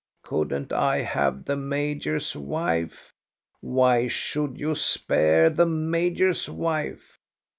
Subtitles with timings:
[0.23, 3.13] Couldn't I have the major's wife?
[3.59, 7.19] Why should you spare the major's wife?